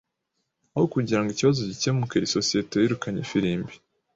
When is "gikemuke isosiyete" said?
1.69-2.75